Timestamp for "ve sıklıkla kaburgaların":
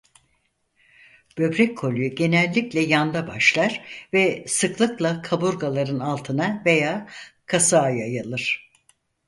4.13-5.99